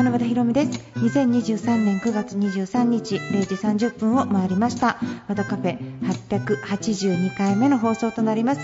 [0.00, 3.54] 家の和田ひろみです2023年9月23日0時
[3.88, 4.98] 30分を回りました。
[5.28, 8.60] 和田カフェ882回目の放送となります。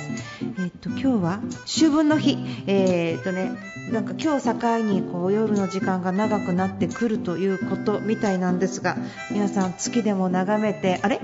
[0.59, 2.39] えっ、と今日は秋分の日。
[2.67, 3.53] えっ、とね
[3.93, 8.97] なんか今日境にこう夜の時間が長くなってくるということみたいなんですが
[9.31, 11.21] 皆さん月でも眺めてあれ？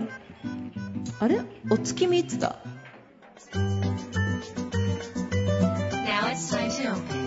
[1.21, 1.41] あれ？
[1.71, 2.59] お月見いつだ
[3.55, 3.63] ？Now
[6.29, 7.23] it's time to open.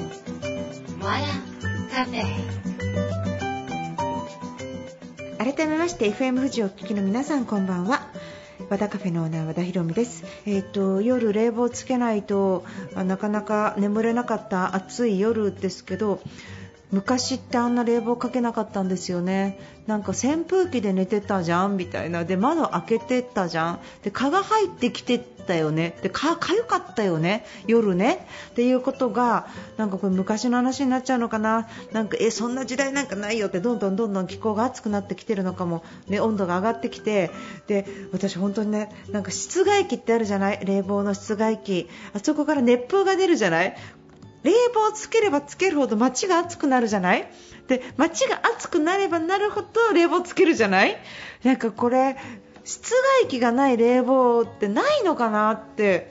[1.02, 1.56] Wada
[1.96, 2.45] Cafe.
[5.56, 8.10] 改めまして FM 富士をお聞きの皆さんこんばんは。
[8.70, 16.20] 和田カフェのオーナー和田博美です、えー、と夜冷房つけないとなかなか眠れなかった暑い夜ですけど
[16.92, 19.60] 昔ってあんな冷房かけなかったんですよね。
[19.88, 22.26] なんか扇風機で寝てたじゃんみたいな。
[22.26, 23.80] で窓開けてたじゃん。
[24.04, 25.98] で蚊が入ってきてたよね。
[26.02, 27.46] で蚊かゆかったよね。
[27.68, 28.28] 夜ね。
[28.52, 31.68] っていうことがなんかこれ昔の話になっちゃうのかな。
[31.92, 37.32] なんかえそんな時代なんかないよってどんどんどんどん気候が暑くなってきてるのかも、ね、温度が上がってきて。
[37.68, 40.66] で私本当にねなんか室外機ってあるじゃない？
[40.66, 41.90] 冷房の室外機。
[42.14, 43.76] あそこから熱風が出るじゃない？
[44.46, 47.28] 冷房をつければつけるほど街が暑くなるじゃない？
[47.68, 50.98] で街が暑くなればなるほど冷房つけるじゃない？
[51.44, 52.16] なんかこれ
[52.64, 56.10] 室外機がない冷房ってないのかなって。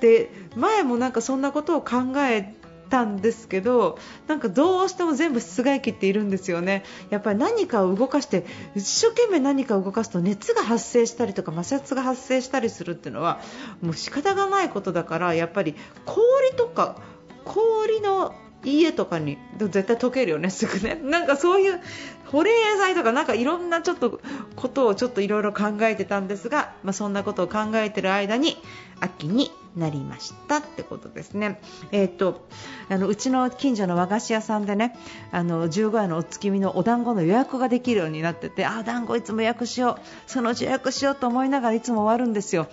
[0.00, 2.54] で前もなんかそんなことを考え
[2.90, 3.98] たんですけど
[4.28, 6.84] なんかどうしても全部室外機っているんですよね。
[7.08, 13.40] やっぱり何かを動かして一生懸命何かを動かすと熱が発生したりとか摩擦が発生したりするっていうのは
[13.80, 17.00] もう仕方がないことだからやっぱり氷とか
[17.46, 20.96] 氷の家とかに絶対溶けるよね、すぐね。
[21.02, 21.80] なんかそういう
[22.26, 24.20] 保冷剤とかなんかいろんなちょっと
[24.56, 28.56] ことをちょっといろいろ考えてたんですが、まあ、そんなことを考えてる間に
[29.00, 31.60] 秋になりましたってことですね。
[31.92, 32.48] えっ、と
[32.88, 34.96] あのうちの近所の和菓子屋さんでね、
[35.30, 42.68] あの15夜のお月見のお団子の予約ができるようになってて、あ団子いつも予約しよう、そのうち予約しようと思いながらいつも終わるんですよ。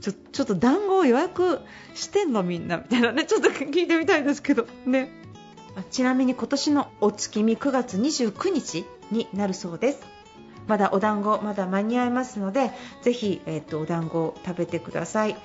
[0.00, 1.60] ちょちょっと団子を予約
[1.94, 3.24] してんのみんなみたいなね。
[3.24, 4.66] ちょっと聞いてみたいですけど。
[4.86, 5.10] ね。
[5.90, 10.00] ちなみに今年のお月見9月29日になるそうです。
[10.66, 12.70] まだお団子まだ間に合いますので
[13.02, 15.36] ぜひ、えーと、お団子を食べてください。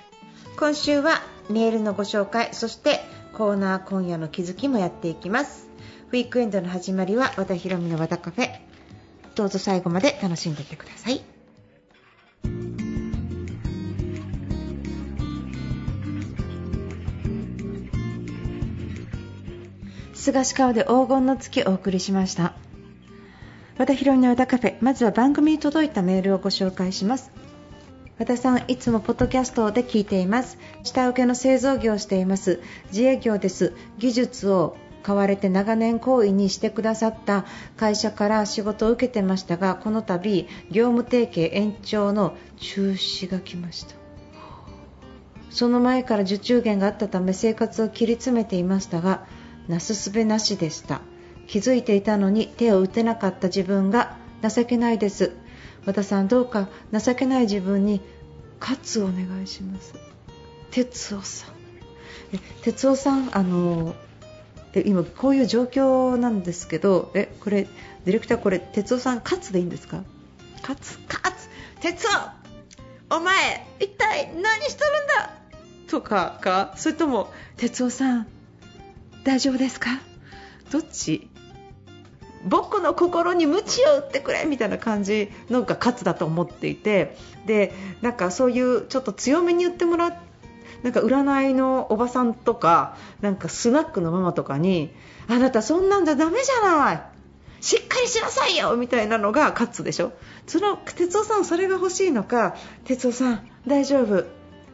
[0.57, 2.99] 今週はメールのご紹介そして
[3.33, 5.67] コーナー今夜の気づきもやっていきます。
[6.11, 8.49] ウィークエンドの始まりは和田ヒロミの和田カフェ。
[9.35, 11.32] どうぞ最後まで楽しんでいってください。
[20.23, 22.53] 菅氏川で黄金の月をお送りしました。
[23.77, 27.29] 和田博の和田カフェまずは番組に届いたメールをご紹介します。
[28.17, 30.57] 和田さんいつもポッドキャストで聞いています。
[30.83, 32.61] 下請けの製造業をしています。
[32.85, 33.73] 自営業です。
[33.97, 37.43] 技術を買われて長年行為にしてくださった
[37.75, 43.95] 会社から仕事を受けてましたがこの度業務提携延長の中止が来ました。
[45.49, 49.25] その前から受注源があったため生活を切り詰めていましたが
[49.67, 51.01] なすすべなしでした。
[51.47, 55.31] 気づいていたのに手を打てなかった自分が情けないです。
[55.85, 58.01] 和田さんどうか情けない自分に
[58.59, 59.93] 喝をお願いします。
[60.71, 61.53] 哲夫さん。
[62.63, 63.95] 哲夫さんあの
[64.85, 70.03] 今こういう状況なんですけどえこれディレクターこれ哲夫さん勝つでいいんですか？
[70.61, 71.49] 勝つ勝つ
[71.81, 72.07] 哲
[73.09, 75.37] 夫お前一体何しとるんだ？
[75.89, 78.27] とかかそれとも哲夫さん
[79.23, 80.01] 大丈夫ですか？
[80.71, 81.29] どっち？
[82.45, 87.17] 僕の心に鞭を打ってくれみたいな感じのが勝つだと思っていて。
[87.45, 90.13] でなんかそういうちょっと強めに言ってもらっ
[90.81, 94.93] なんか占いのおばさんとかなんかスナックのママとかに
[95.27, 97.03] あなたそんなんじゃダメじゃない！
[97.59, 98.75] しっかりしなさいよ！
[98.77, 100.13] みたいなのが勝つでしょ。
[100.47, 104.25] その哲夫さんそれが欲しいのか哲夫さん大丈夫。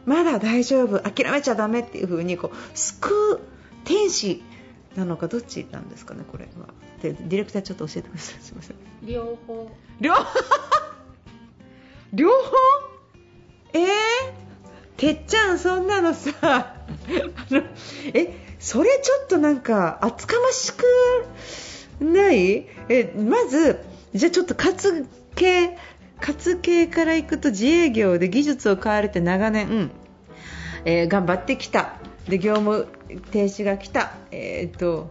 [0.06, 0.98] まだ大丈夫。
[1.00, 3.40] 諦めちゃダメっていう風にこう救う
[3.84, 4.42] 天使
[4.96, 6.68] なのかどっちなんですかねこれは。
[7.02, 8.40] でディレクターちょっと教えてください。
[8.42, 8.76] すみません。
[9.02, 9.70] 両方？
[10.00, 10.14] 両
[12.12, 12.34] 両方？
[13.72, 13.86] えー、
[14.96, 16.32] てっちゃんそんなのさ。
[16.42, 16.76] あ
[17.50, 17.62] の
[18.14, 20.84] えそれちょっとなんか厚かましく
[22.04, 22.66] ない？
[22.88, 23.80] えまず
[24.12, 25.06] じゃあちょっと活
[25.36, 25.78] 系
[26.20, 29.90] 活系からいくと自営業で技術を買われて長年、うん
[30.84, 31.99] えー、頑張ってきた。
[32.28, 32.86] で業務
[33.30, 35.10] 停止が来た、えーと、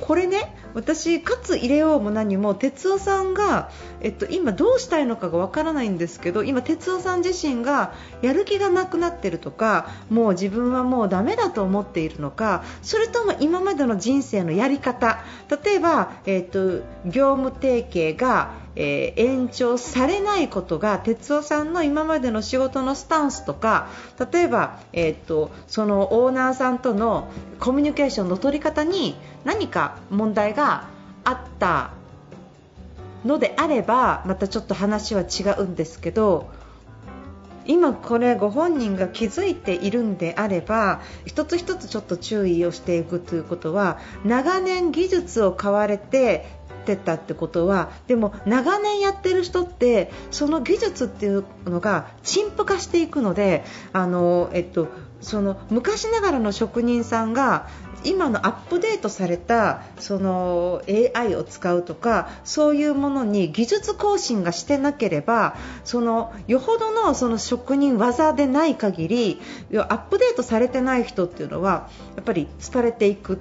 [0.00, 3.70] これね私、かつ入れようも何も哲夫さんが、
[4.00, 7.92] えっと、今どうしたいのかがわからないんですけど今、哲夫さん自身が
[8.22, 15.18] やる気がなくなっているとかもう自分はもうダメだと思っているのかそれとも今までの人生のやり方
[15.64, 23.88] 例えば、えっと、業務提携がえー、延長されないことが哲夫さんの今までの仕事のスタンスとか
[24.32, 27.30] 例えば、えーと、そのオーナーさんとの
[27.60, 29.14] コミュニケーションの取り方に
[29.44, 30.88] 何か問題が
[31.24, 31.90] あった
[33.24, 36.50] のであればまたちょっと話は違うんですけど
[37.64, 46.44] 今、これご本人が気づいているんであれば一つ一つちょっと注意をしていくということは長年技術を買われて
[46.82, 54.88] ってたってことはでも長年やってる人ってその技術っていうのが陳腐化していくのであの、えっと、
[55.20, 57.68] その昔ながらの職人さんが
[58.04, 69.40] 今のアップデートされたその AI を使うとかそういうものに技術更新がしてなければそのよほどのその職人技でない限り
[69.72, 73.38] アップデートされてない人っていうのはやっぱり廃れていく。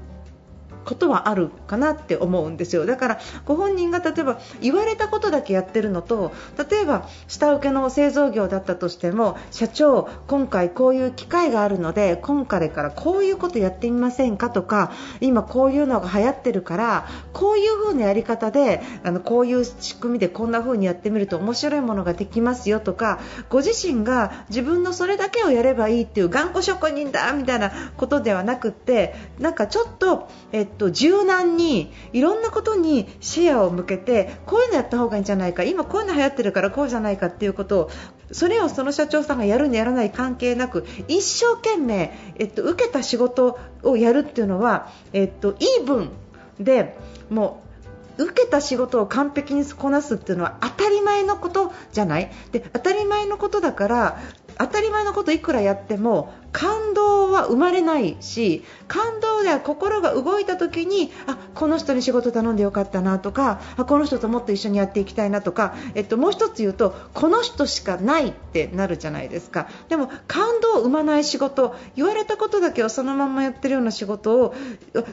[0.86, 2.86] ことはあるかなって思うんですよ。
[2.86, 6.32] だからご本人が例えば言われたことだけやってるのと
[6.70, 23.20] 例えば下請けの製造業だったとしても社長、今回こういう機会があるので今回からこういうことやってみませんかとか今こういうのが流行ってるからこういう風なやり方であのこういう仕組みでこんな風にやってみると面白いものができますよとか
[23.50, 37.90] ご自身が自分のそれだけをやればいいっていう頑固職人だみたいなことではなくってなんかちょっと、えっと、柔軟にいろんなことに視野を向けてこういうのやった方がいいんじゃないか今こういうの流行ってるからこうじゃないかっていうことを
[38.32, 46.10] それをその社長さんがやるにやらない関係なく一生懸命、えっと、受けた仕事をやるっていうのは、えっと、いい分
[46.60, 46.98] で
[47.30, 47.62] も
[48.18, 52.32] う受けた仕事を完璧にこなすっていうのは当たり前のことじゃない？
[52.52, 54.20] で当たり前のことだから
[54.58, 69.70] 当たり前のこといくらやっても感動は生まれないし感動では心が動いた時にあこの人に仕事頼んでよかったなとかあこの人ともっと一緒にやっていきたいなとか、えっと、もう1つ言うとこの人しかないってなるじゃないですか。
[69.88, 74.56] でも感動を生まない仕事言われたことだけをそのままやってるような仕事を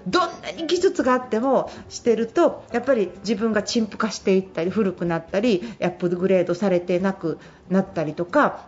[0.06, 7.38] どんなに技術があってもしてるとやっぱり自分が陳腐化していったり古くなったりアップグレードされてなく
[7.70, 8.66] なったりとか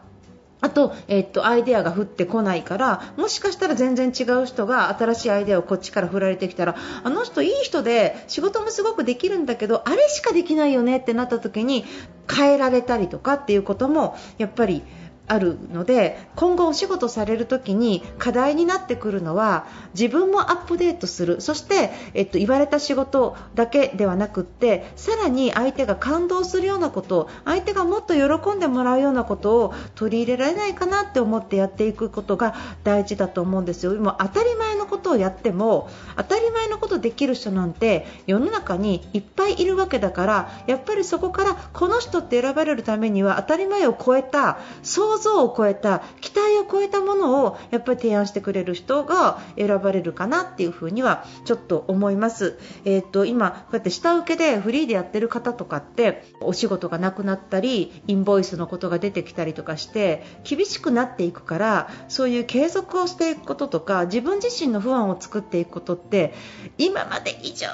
[0.60, 11.84] あと、えっと、アイデアが降ってこないからもしかしたら全然違う人が新しいアイデアをこっちから振られてきたらあの人いい人で仕事もすごくできるんだけどあれしかできないよねってなった時に
[12.30, 14.82] 変えられたりとかっていうこともやっぱり
[15.30, 33.94] あるので今後お仕事される時に課題になってくるのは自分もアップデートするそして、えっと、言われた仕事だけではなくってさらに相手が感動するようなこと相手がもっと喜んでもらうようなことを取り入れられないかなって思ってやっていくことが大事だと思うんですよ。
[33.94, 52.58] 今当たり前のことをやっても当たり前のことできる人なんて世の中にいっぱいいるわけだからやっぱりそこからこの人って選ばれるためには当たり前を超えた想像を超えた期待を超えたものをやっぱり提案してくれる人が選ばれるかなっていうふうにはちょっと思います。
[52.84, 66.34] えー、と今、こうやって下請けでフリーでやってる方とかってお仕事がなくなったりインボイスのことが出てきたりとかして厳しくなっていくからそういう継続をしていくこととか自分自身の不安を作っていくことって
[66.78, 67.66] 今まで以上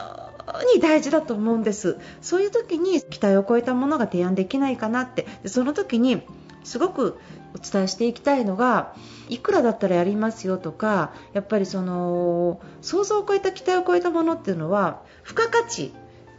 [0.75, 6.23] に大事だと思うんですそういう時に期待を超えたものが提案できないかなってその時に
[6.67, 7.19] すごく
[7.55, 8.95] お伝えしていきたいのが
[9.29, 15.95] いくらだったらやりますよとかやっぱりその想像を超えた期待を超えたものっていうのは付加価値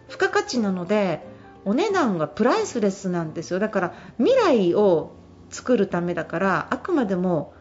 [0.09, 1.25] 付加価値なので
[1.63, 3.59] お値段がプライスレスなんですよ。
[3.59, 5.11] だから未来を
[5.49, 7.53] 作るためだからあくまでも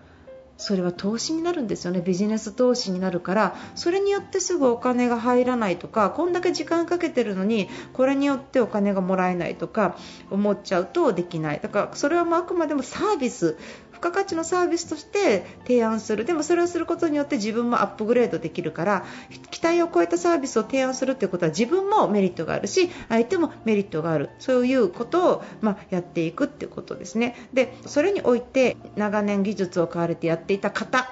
[0.58, 2.00] それは投資になるんですよね。
[2.00, 3.56] ビジネス投資になるから。
[3.74, 9.96] それによってすぐお金が入らないとかこんだけ時間かけてるのにこれによってお金がもらえないとか
[10.30, 11.60] 思っちゃうとできない。
[11.60, 13.56] だからそれはあくまでもサービス。
[13.96, 16.26] 付加価値のサービスとして提案する。
[16.26, 19.04] でもそれをすることによって自分もアップグレードできるから
[19.50, 24.28] 期待を超えたサービスを提案するということは自分もメリットがあるし相手もメリットがある。
[24.38, 27.34] そういうことを、まあ、やっていくということですね。
[27.54, 31.08] でそれにおいて長年技術を買われてやっていた方、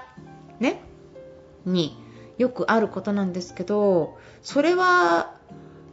[0.60, 0.82] ね、
[1.64, 1.98] に
[2.36, 5.34] よくあることなんですけどそれは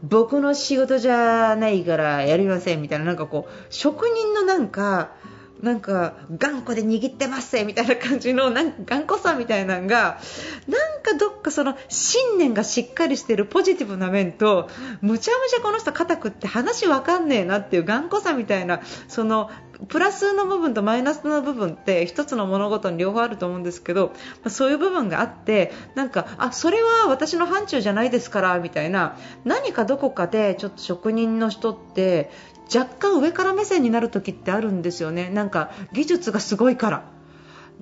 [0.03, 5.12] 僕の仕事じゃないからやりませんみたいななんかこう職人のなんか
[5.61, 10.19] なんか頑固で握ってますみたいな感じのなんか頑固さみたいなのが
[10.67, 14.69] なんかどっかその信念がしっかりしているポジティブな面と
[15.01, 19.49] むちゃむちゃこの人硬くって話わかんねえなっていう頑固さみたいなその
[19.87, 24.13] プラスの部分とマイナスの部分って一つの物事に両方あると思うんですけど、
[24.47, 32.29] そういう部分があってなんかあそれは私の範疇じゃないですからみたいな何かどこかでちょっと職人の人って
[32.73, 35.29] 若干上から目線になる時ってあるんですよね。
[35.29, 37.03] なんか技術がすごいから。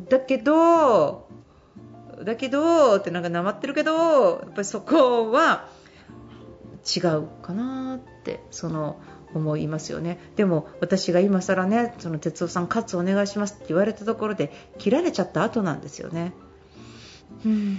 [0.09, 1.27] だけど
[2.23, 5.69] だけどってなんかなまってるけどやっぱりそこは
[6.95, 8.99] 違うかなってその
[9.33, 10.19] 思いますよね。
[10.35, 16.33] でも私が今更ねその哲夫さんカツお願いしますって言われたところで切られちゃった後なんですよね。
[17.45, 17.77] うん。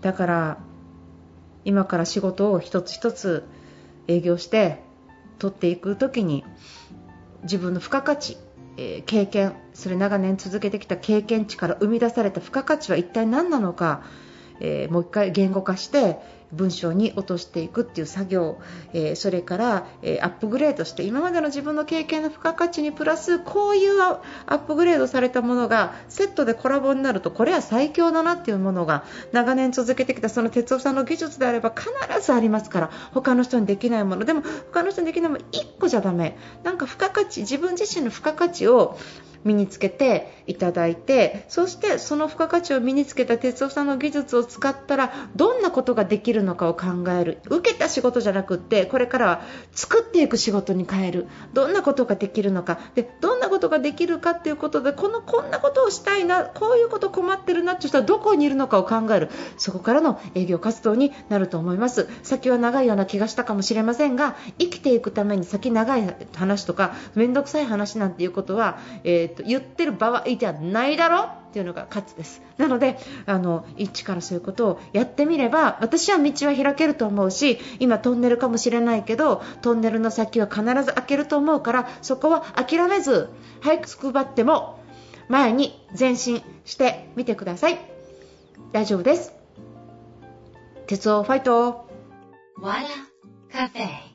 [0.00, 0.58] だから
[1.64, 3.44] 今から仕事を一つ一つ
[4.06, 4.82] 営業して
[5.38, 6.44] 取っていく時に
[7.42, 8.36] 自分の付加価値、
[8.76, 14.02] えー、経験それ長年続けてきた経験値から生み出された付加価値は一体何なのか、
[14.60, 16.18] えー、もう一回言語化して
[16.54, 18.58] 文章に落としていくっていう作業、
[18.92, 31.90] えー、それから、えー、アップグレードして今までの自分の経験の付加価値にプラスこういうアップグレードされたものがセットでコラボになるとこれは最強だなっていうものが長年続けてきたその哲夫さんの技術であれば必
[32.24, 34.24] ずありますから他の人にできないもの。
[34.24, 34.42] でも
[34.72, 38.98] 他の人にできないもの1個じゃだめなんか付加価値自分自身の付加価値を
[39.44, 47.38] 身につけていただいてそしてその付加価値を身につけた哲夫さんの技術を使ったらどんなことができるのかを考える。
[47.48, 51.28] 受けた仕事じゃなくってこれからは作っていく仕事に変える。
[51.52, 52.78] どんなことができるのか。
[52.94, 59.28] でどんなことができるかっていうことでこのこんなことをしたいなこういうこと困ってるなって人はどこにいるのかを考える。
[59.58, 62.08] そこからの営業活動になると思います。
[62.22, 72.42] 先は長いような気がしたかもしれませんが生きていくために先長い話とか面倒くさい話なんていうことは、えーと言ってる場合じゃないだろっていうのが勝つです。
[72.56, 83.28] なのであの一からそういうことをやってみれば私は道は開けると思うし今トンネルかもしれないけどトンネルの先は必ず開けると思うからそこは諦めず
[83.60, 84.80] 早くつくばっても
[85.28, 87.78] 前に前進してみてください。
[88.72, 89.32] 大丈夫です。
[90.86, 91.88] 鉄道ファイト。
[92.60, 92.82] わら
[93.50, 94.13] カフェ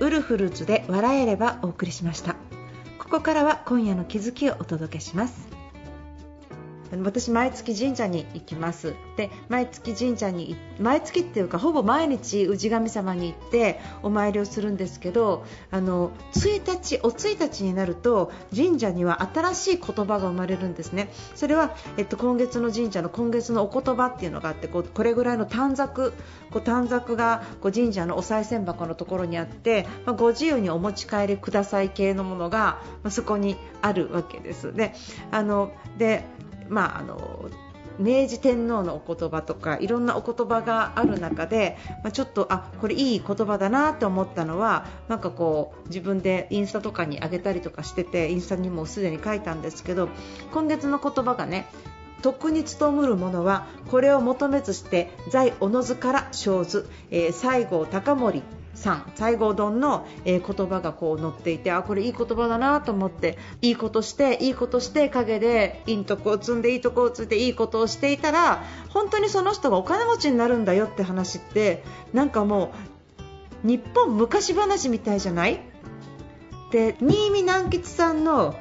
[0.00, 2.36] ウルフルズで笑えればお送りしました。
[2.98, 5.53] ここからは今夜の気づきをお届けします。
[6.90, 26.12] 私、毎月神社に行きますで毎月神社に毎月っていうかほぼ毎日氏神様に行ってお参りをするんですけどあの1日お1日になると神社には新しい言葉が生まれるんですねそれは、えっと、今月の神社の今月のお言葉っていうのがあってこうこれぐらいの短冊
[26.50, 34.72] こう短冊がこう神社のお賽銭箱のところにあって、まあ、ご自由にお持ち帰りください系のものが、まあ、そこにあるわけです。
[34.72, 34.94] で
[35.30, 36.24] あので
[36.68, 37.50] まあ、あの
[37.98, 50.08] 明治天皇のお言葉とかいろんなお言葉がある中で、まあ、ちょっとあこれいい言葉だなと思ったのはなんかこう自分でインスタとかに上げたりとかしててインスタにもすでに書いたんですけど
[50.52, 51.66] 今月の言葉がね
[52.22, 58.42] 徳に努むる者はこれを求めずして在おのずから生ず、えー、西郷隆盛
[58.74, 72.72] さん西郷どんの、えー、言葉がこう載っていてあこれいい言葉だなと思っていいことしていいことして陰でいいとこを積んでいいとこを積んでいいことをしていたら本当にその人がお金持ちになるんだよって話ってなんかも
[73.64, 75.60] う日本昔話みたいじゃない？
[76.70, 78.54] で新見南吉さんの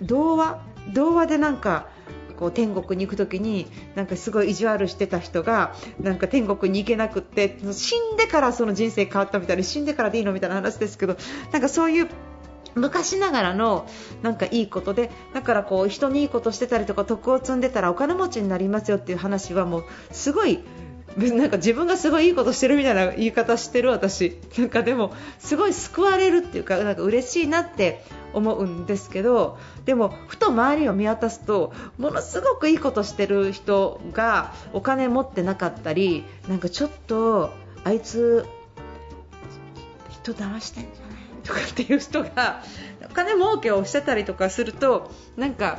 [0.00, 0.62] 童話
[0.94, 1.88] 童話でなんか
[2.36, 11.16] こう天国に行く時になんかすごい意地悪してた人がなんか天国に行けなくって死んでからその人生変わったみたいな死んでからでいいのみたいな話ですけど
[11.52, 12.08] なんかそういう
[12.76, 13.88] 昔ながらの
[14.22, 20.62] なんかいいことでだからこう人にいいことしてたりとか徳を積んでたらお金持ちになりますよっていう話はもうすごい
[21.16, 24.38] なんか自分がすごいいいことしてるみたいな言い方してる私。
[24.58, 28.04] なんかでもすごい救われるっていうかなんか嬉しいなって
[28.36, 37.50] 思うんですけどでもふと周りを見渡すとものすごくいいことしてる人がお金持ってなかったりなんかちょっと
[37.82, 38.44] あいつ
[40.10, 42.62] 人騙してんじゃないとかっていう人が
[43.10, 45.78] お金儲けをしてたりとかするとなんか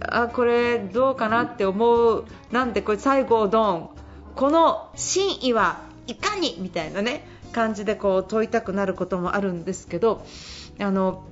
[0.00, 3.90] あこれどうかなって思うなんでこれ西郷どん
[4.34, 10.26] この真意はいかにみたいなね感じでこう問いたくなることもあるんですけど
[10.80, 11.24] あの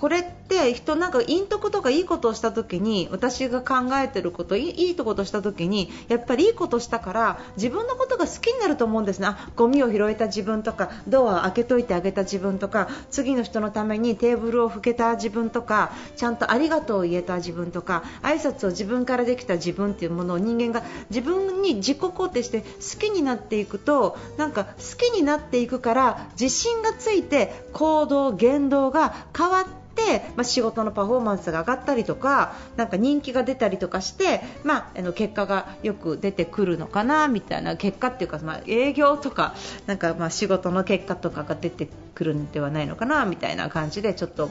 [0.00, 9.26] これって人なんか陰徳とかいいことをした時に私が考えてることいいいいことした時にやっぱりいいことしたから自分のことが好きになると思うんですね。
[9.26, 22.66] あゴミを拾えた自分とかドアを開けといてあげた自分とか次の人のためにテーブルを拭けた自分とかちゃんとありがとうを言えた自分とか挨拶を自分からできた自分っていうものを人間が自分に自己肯定して好
[22.98, 29.89] きになっていくとなんか好きになっていくから自信がついて行動、言動が変わって、
[30.36, 39.54] まあ、仕事のパフォーマンスが上がったりとかなんか人気が出たりとかして、まあ、あの結果がよく出てくるのかなみたいな結果っていうか、まあ、営業とか
[39.86, 44.50] なんかまあ仕事の結果とかが出てくるんではないのかなみたいな感じでちょっと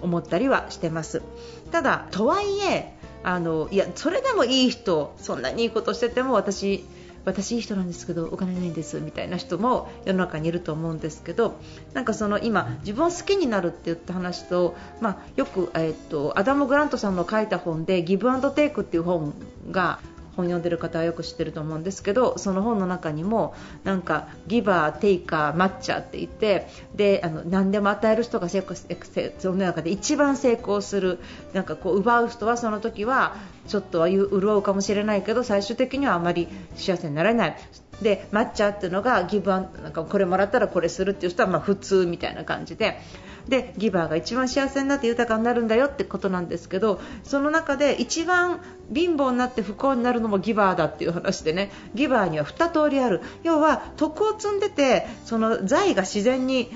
[0.00, 1.22] 思ったりはしてます。
[1.70, 2.94] ただとはいえ
[3.24, 6.84] あのいやそれでもいい人そんなにいいことしてても私
[7.28, 11.60] 私いい人なんですけどお金ないんですみたいな人も世の中にいると思うんですけど
[11.92, 19.34] なんかその今自分を好きになるって言った話と、まあ、よく、えー、っとアダム・グラントさんの書いた本でギブアンドテイクっていう本
[19.70, 20.00] が
[20.38, 31.18] 本読んでる方はよく知ってると思うんですけどその本の中にもなんかギバー、テイカー、マッチャーって言ってであの何でも与える人が世の中で一番成功する
[31.52, 37.56] なんかこう奪う人はその時はちょっとは潤うかもしれないけど最終的にはあまり幸せになれない。
[38.00, 43.00] でマッチャーっていうのがギブアンなんかこれもらったらこれするっていう人はまあ普通みたいな感じで
[43.48, 48.60] でギバーが一番幸せになって豊かになるんだよってことなんですけどその中で一番
[48.94, 51.70] 貧乏になって不幸になるのもギバーだっていう話でね。
[51.94, 53.20] ギバーには2通りある。
[53.42, 56.70] 要は徳を積んでてその財が自然に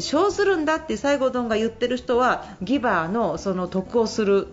[0.00, 4.48] 生するんだって西郷どんが言ってる人はギバーのその得をする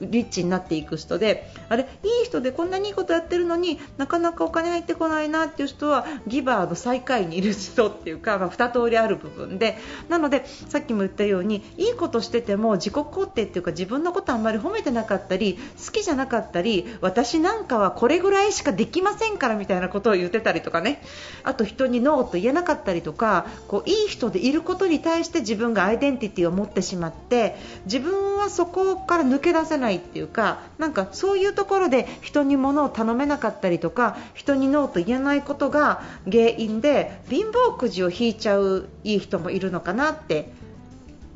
[0.00, 9.78] リッチになっていく人であれいい人でこんなにいいことやってるのになかなかお金入ってこないなっていう人はギバーの最下位にいる人っていうか、まあ、2通りある部分で。
[10.08, 21.02] なのでさっきも言ったようにいいことしてても自己肯定っていうか自分のことあんまり褒めてなかったり好きじゃなかったり私なんかはこれぐらいしかできませんからみたいなことを言ってたりとかね。
[21.42, 29.85] あと人にノーと言えなかったりとかこういい人でいることに対して自分がアイデンティティを持ってしまって自分はそこから抜け出せない。
[29.86, 40.50] ないっていうかなんかそういうところで人に物を頼めなかったりとか人にノーと言えないことが原因で貧乏くじを引いちゃういい人もいるのかなって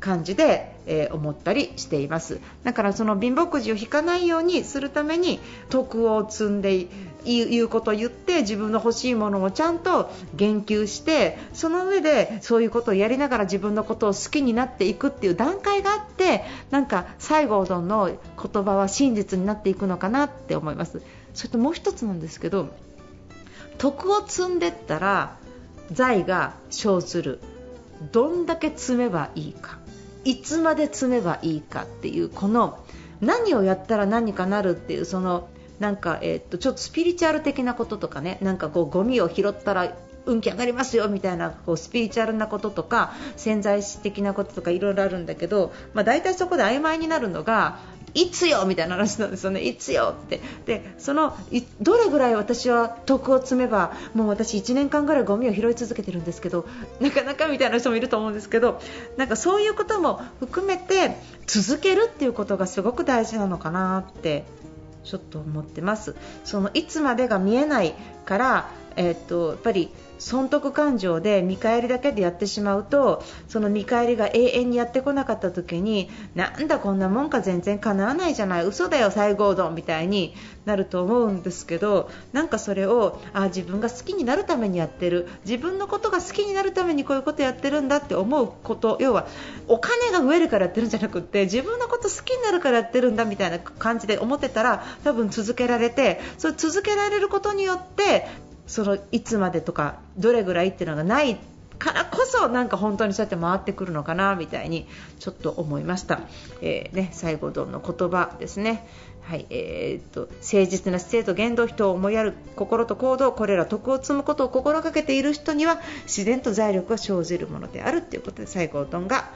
[0.01, 2.39] 感じで、えー、思ったりしています。
[2.63, 6.87] だからその貧乏くじを引かないようにするために徳を積んで
[7.25, 21.01] いうことを言って自分の欲しいものをちゃんと言及してその上でそういうことをやりながら自分のことを好きになっていくっていう段階があってなんか西郷どの言葉は真実になっていくのかなって思います。
[21.33, 22.69] それともう一つなんですけど
[23.77, 25.37] 徳を積んでったら
[25.91, 27.39] 財が生ずる。
[28.11, 29.77] どんだけ積めばいいか。
[30.23, 32.79] いつまで積めばいいかっていうこの
[33.21, 47.79] 何をやったら何かなるっていうそのなんか、え、っとちょっとスピリチュアル的なこととかねなんかこうゴミを拾ったら運気上がりますよみたいなこうスピリチュアルなこととか潜在意識的なこととかいろいろあるんだけど、まあ、大体そこで曖昧になるのが
[48.13, 50.41] いつよみたいな話なんですよね、いつよって。
[50.65, 51.35] でその
[51.81, 56.67] どれぐらい私は徳を積めばもう私1年間ぐらいゴミを拾い続けてるんですけど
[56.99, 58.81] なかなかみたいな人もいると思うんですけど
[59.17, 61.15] なんかそういうことも含めて
[61.47, 64.45] 続けるっていうことがすごく大事なのかなって
[65.03, 66.15] ちょっと思ってます。
[66.43, 67.93] そのいつまでが見えない
[68.25, 69.89] から、えー、っとやっぱり
[70.21, 89.27] 損得感情で見返りだけでやってしまうとその見返りが永遠にやってこなかった時になんだこんなもんか全然叶わないじゃない嘘だよ西郷どんみたいになると思うんですけどなんかそれをあ自分が好きになるためにやってる自分のことが好きになるためにこういうことやってるんだって思うこと要は
[89.67, 98.27] お金が増えるからやってるんじゃなくて自分のこと好きになるからやってるんだみたいな感じで思ってたら多分続けられてそれ続けられることによって
[98.71, 101.37] そのいつまでとかどれぐらいっていうのがない
[101.77, 104.87] からこそなんか本当にそうやって回ってくるのかなみたいに
[105.19, 106.21] ちょっと思いました、
[106.61, 108.87] えー、ね、最後どんの言葉ですね。
[109.23, 119.29] はいえーと、と誠実な姿勢と言動人を思いやる心と行動これら徳を積むことを心がけている人には自然と財力が生じるものであるということで西郷どんが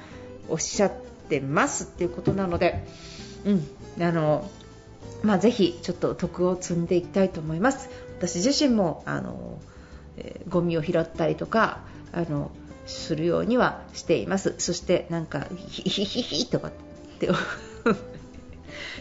[0.49, 0.93] おっしゃっ
[1.29, 2.83] てますっていうことなので、
[3.45, 4.49] うんあの
[5.23, 7.89] まあ、ぜひちょっと徳を積んでいきたいと思います。
[8.17, 9.59] 私自身もあの、
[10.17, 11.79] えー、ゴミを拾ったりとか
[12.13, 12.51] あの
[12.85, 14.55] するようにはしています。
[14.57, 16.71] そしてなんかヒヒヒヒとかっ
[17.19, 17.29] て。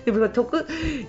[0.05, 0.67] でも得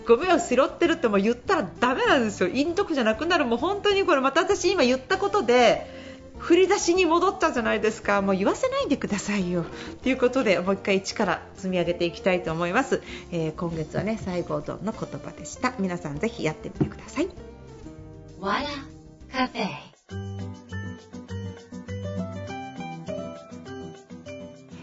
[0.08, 2.50] ゴミを拾ってるっても言ったらダメなんですよ。
[2.50, 3.46] 陰徳じゃなくなる。
[3.46, 5.89] もう本当にこれまた私今言ったことで
[6.38, 8.22] 振り出しに戻ったじゃないですか。
[8.22, 9.65] もう言わせないでくださいよ。
[10.04, 15.74] ということでもう一回一から積み上げていきたいと思います、えー、今月はね西郷どんの言葉でした。
[15.80, 17.55] 皆さんぜひやってみてください。
[18.46, 18.68] わら
[19.32, 19.95] カフェ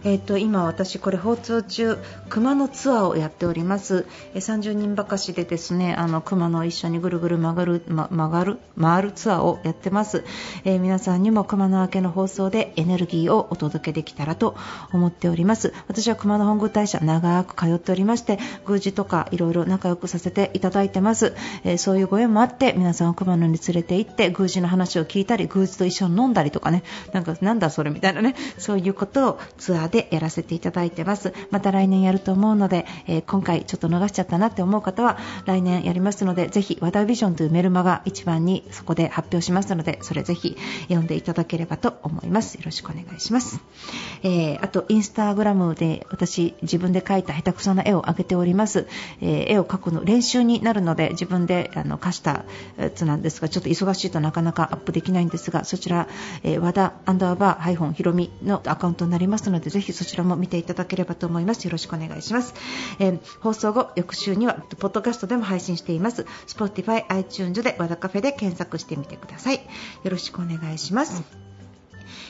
[0.04, 1.96] えーと、今、私これ放送中
[2.28, 10.24] 熊のツアーをやっております、えー、30人ばかしでですねあの熊の一緒にぐるぐる曲がる、ま、曲がる回るツアーをやってます、
[10.64, 14.56] えー、皆さんにも熊の明けの放送でエネルギーをお届けできたらと
[14.92, 15.72] 思っております。
[15.86, 21.34] 私は熊野本宮大社長く通っておりまして宮司とかいろいろ仲良くさせていただいてます、
[21.64, 26.82] えー、そういうご縁もあって皆さんを熊野に連れて行って宮司の話を聞いたり宮司と一緒に飲んだりとかね。
[27.12, 28.34] なんかなんだそれみたいなね。
[28.58, 31.32] そういうことをツアーでやらせていただいてます。
[31.50, 40.56] また来年やると思うので、えー、今回ちょっと逃しちゃったなって思う方は来年やりますのでぜひ和田ビジョンというメルマガ一番にそこで発表しますのでそれぜひ
[40.88, 42.56] 読んでいただければと思います。
[42.56, 43.60] よろしくお願いします、
[44.22, 48.86] えー、あとインスタグラムで私自分で描いた下手くそな絵を上げております、
[49.20, 52.44] えー、絵を描くの練習になるので自分であの貸した
[52.78, 56.08] やつなんですがちょっと忙しいとなかなかアップできないんですがそちら、
[56.42, 61.64] えー、和田アンダーバーハイフォンひろみのアカウントになりますのでぜひひそちらも見ていただければと思います。
[61.64, 62.54] よろしくお願いします。
[62.98, 66.26] えー、放送後、翌週には、ポッドキャストでも配信しています。
[66.46, 69.56] Spotify、iTunes で和田カフェで検索してみてください。
[69.56, 71.22] よろしくお願いします。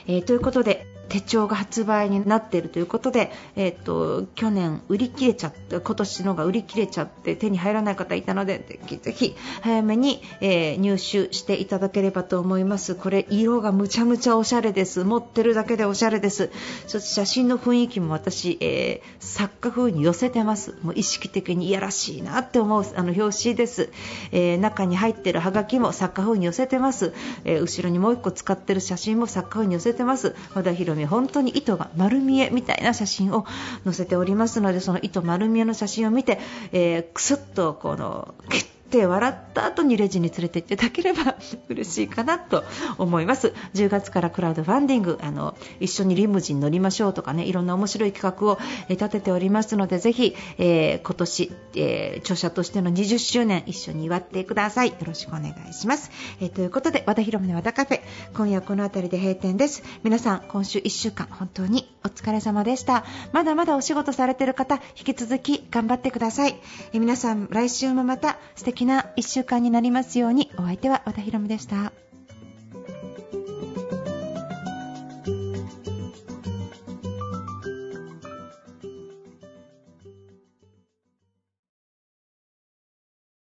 [0.06, 12.94] えー、ということで、手帳が発売になっているということで、えーと、去年売り切れちゃって今年のが売り切れちゃって手に入らない方いたのでぜひ早めに、えー、入手していただければと思います。
[12.94, 15.04] これ色がむちゃむちゃおしゃれです。
[15.04, 16.50] 持ってるだけでおしゃれです。
[16.86, 20.76] そして写真の雰囲気も私、えー、作家風に寄せてます。
[20.82, 23.90] もう意識的にいやらしいなって思うあの表紙です、
[24.30, 27.12] えー、中に入ってるハガキも作家風に寄せてます、
[27.44, 30.34] え後ろにもう1個使ってる写真も作家風に寄せてます。
[30.54, 33.46] 和田博美本当に糸が丸見えみたいな写真を
[33.84, 36.38] 載せておりますのでその糸丸見えの写真を見て、
[36.72, 41.36] えー、くすっとこのキュッって笑った後にレジに連れて行っていただければ
[41.70, 42.62] 嬉しいかなと
[42.98, 43.54] 思います。
[43.72, 48.58] 10月からクラウドファンディングあの一緒にリムジン乗りましょうとかねいろんな面白い企画を
[48.90, 54.88] 立てておりますのでぜひ、えー、今年、えー、著者としての20周年一緒に祝ってください。
[54.88, 58.00] よろしくお願いします、えー、ということで和田博美の和田カフェ
[58.34, 59.82] 今夜この辺りで閉店です。
[60.02, 63.04] 皆さん今週1週間本当にお疲れ様でした。
[63.32, 66.56] まだまだお仕事されている方引き続き頑張ってください、
[66.92, 71.92] え皆さん来週もまた素敵な1週間になりますようにお相手は和田博美でした。